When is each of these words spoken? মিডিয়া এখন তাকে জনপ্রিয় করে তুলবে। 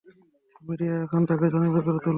মিডিয়া 0.61 0.93
এখন 1.05 1.21
তাকে 1.29 1.45
জনপ্রিয় 1.53 1.83
করে 1.87 1.99
তুলবে। 1.99 2.09